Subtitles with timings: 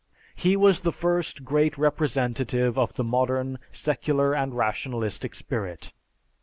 [0.33, 5.93] He was the first great representative of the modern secular and rationalistic spirit.